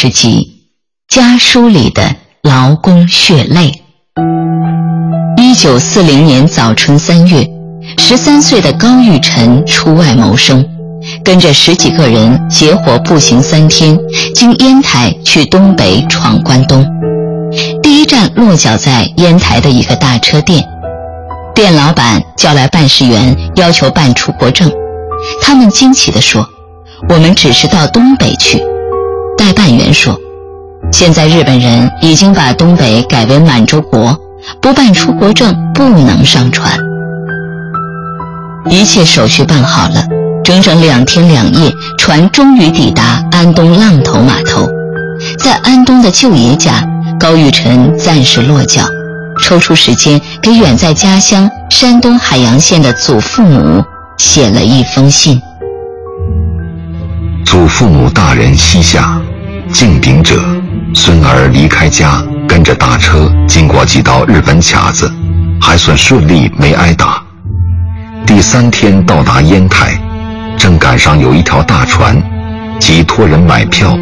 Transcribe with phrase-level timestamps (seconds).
[0.00, 0.62] 十集，
[1.08, 3.82] 家书里的劳工血泪。
[5.36, 7.44] 一九四零年早春三月，
[7.98, 10.64] 十三岁的高玉晨出外谋生，
[11.24, 13.98] 跟着十几个人结伙步行三天，
[14.36, 16.86] 经烟台去东北闯关东。
[17.82, 20.64] 第一站落脚在烟台的一个大车店，
[21.56, 24.70] 店老板叫来办事员，要求办出国证。
[25.42, 26.46] 他们惊奇地说
[27.10, 28.62] ：“我们只是到东北去。”
[29.38, 30.18] 代办员说
[30.92, 34.18] ：“现在日本人已经把东北改为满洲国，
[34.60, 36.76] 不办出国证不能上船。”
[38.68, 40.04] 一切手续办好了，
[40.44, 44.66] 整整两天两夜，船终于抵达安东浪头码头。
[45.38, 46.84] 在安东的舅爷家，
[47.18, 48.82] 高玉晨暂时落脚，
[49.40, 53.82] 抽出时间给远在家乡山东海阳县的祖父母
[54.18, 55.40] 写了一封信。
[57.58, 59.20] 祖父母大人膝下。
[59.72, 60.40] 敬禀者，
[60.94, 65.12] 孙儿离开家，跟着大车经过几道日本卡子，
[65.60, 67.20] 还算顺利，没挨打。
[68.24, 70.00] 第三天到达烟台，
[70.56, 72.22] 正赶上有一条大船，
[72.78, 73.98] 即托人买票，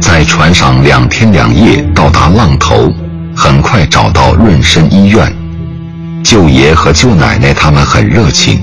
[0.00, 2.90] 在船上两天两夜到达浪头，
[3.36, 5.30] 很快找到润生医院。
[6.24, 8.58] 舅爷和舅奶奶他们很热情，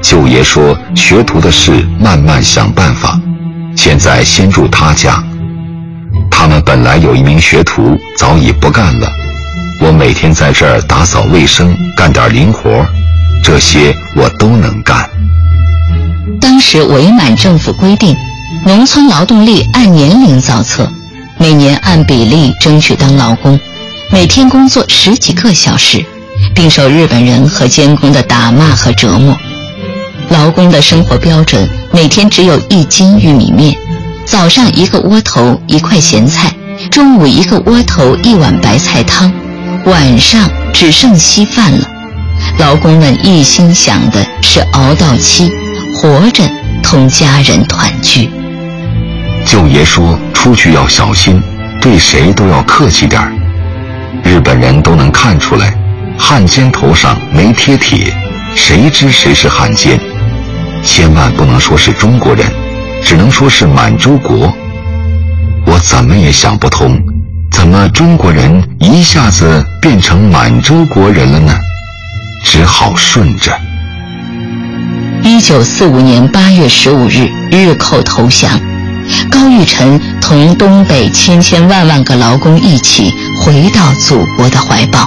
[0.00, 3.20] 舅爷说学徒的事慢慢想办法，
[3.84, 5.22] 现在先住他家。
[6.30, 9.06] 他们本来有一名学徒，早已不干了。
[9.78, 12.82] 我每天在这儿打扫卫生，干点零活，
[13.42, 15.06] 这些我都能干。
[16.40, 18.16] 当时伪满政府规定，
[18.64, 20.90] 农村劳动力按年龄造册，
[21.36, 23.60] 每年按比例争取当劳工，
[24.10, 26.02] 每天工作十几个小时，
[26.54, 29.36] 并受日本人和监工的打骂和折磨。
[30.34, 33.72] 劳工的生活标准，每天只有一斤玉米面。
[34.24, 36.52] 早上一个窝头一块咸菜，
[36.90, 39.32] 中午一个窝头一碗白菜汤，
[39.86, 41.88] 晚上只剩稀饭了。
[42.58, 45.52] 劳工们一心想的是熬到期，
[45.94, 46.42] 活着
[46.82, 48.28] 同家人团聚。
[49.46, 51.40] 舅爷说：“出去要小心，
[51.80, 53.32] 对谁都要客气点儿。
[54.24, 55.72] 日本人都能看出来，
[56.18, 58.12] 汉奸头上没贴铁，
[58.56, 59.96] 谁知谁是汉奸？
[60.84, 62.46] 千万不能说是中国人。”
[63.06, 64.50] 只能说是满洲国，
[65.66, 66.98] 我怎么也想不通，
[67.52, 71.52] 怎么中国人一下子变成满洲国人了呢？
[72.46, 73.52] 只好顺着。
[75.22, 78.58] 一九四五年八月十五日，日寇投降，
[79.30, 83.12] 高玉晨同东北千千万万个劳工一起
[83.42, 85.06] 回到祖国的怀抱。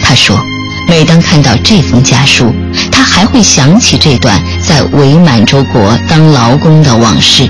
[0.00, 0.40] 他说。
[0.88, 2.54] 每当看到这封家书，
[2.92, 7.48] 他还会想起这段在伪满洲国当劳工的往事，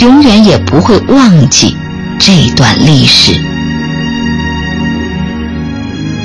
[0.00, 1.76] 永远也不会忘记
[2.18, 3.38] 这段历史。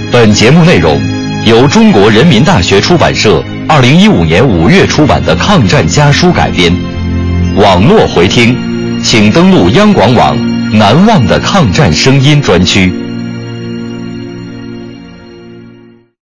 [0.10, 0.98] 本节目内容
[1.46, 6.74] 由中国人民大学出版社二零一五年五月出版的抗战家书改编。
[7.58, 8.58] 网络回听，
[9.04, 10.38] 请登录央广网
[10.72, 12.94] “难忘的抗战声音”专区。